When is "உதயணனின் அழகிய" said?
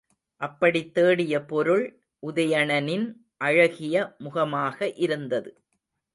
2.23-3.95